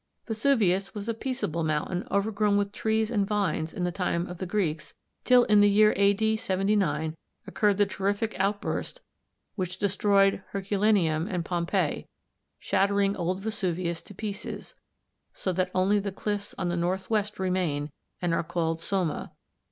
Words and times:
Vesuvius 0.25 0.95
was 0.95 1.07
a 1.07 1.13
peaceable 1.13 1.63
mountain 1.63 2.07
overgrown 2.09 2.57
with 2.57 2.71
trees 2.71 3.11
and 3.11 3.27
vines 3.27 3.71
in 3.71 3.83
the 3.83 3.91
time 3.91 4.25
of 4.25 4.39
the 4.39 4.47
Greeks 4.47 4.95
till 5.23 5.43
in 5.43 5.61
the 5.61 5.69
year 5.69 5.93
A.D. 5.95 6.37
79 6.37 7.13
occurred 7.45 7.77
the 7.77 7.85
terrific 7.85 8.33
outburst 8.39 9.01
which 9.53 9.77
destroyed 9.77 10.41
Herculaneum 10.53 11.27
and 11.27 11.45
Pompeii, 11.45 12.07
shattering 12.57 13.15
old 13.15 13.41
Vesuvius 13.41 14.01
to 14.01 14.15
pieces, 14.15 14.73
so 15.35 15.53
that 15.53 15.69
only 15.75 15.99
the 15.99 16.11
cliffs 16.11 16.55
on 16.57 16.69
the 16.69 16.75
northwest 16.77 17.37
remain 17.37 17.91
and 18.23 18.33
are 18.33 18.41
called 18.41 18.79
Somma 18.79 19.21
(see 19.21 19.27
Fig. 19.27 19.35